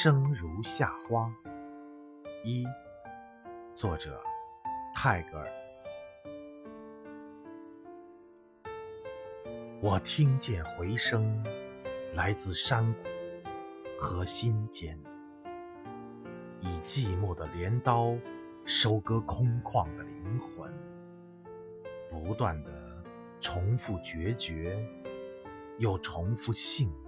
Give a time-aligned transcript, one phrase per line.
[0.00, 1.28] 生如夏花。
[2.44, 2.64] 一，
[3.74, 4.22] 作者
[4.94, 5.48] 泰戈尔。
[9.82, 11.44] 我听见回声，
[12.14, 13.00] 来自山谷
[13.98, 14.96] 和心间，
[16.60, 18.16] 以寂寞的镰刀
[18.64, 20.72] 收割空旷的灵魂，
[22.08, 22.70] 不断的
[23.40, 24.78] 重复决绝，
[25.78, 27.07] 又重复幸福。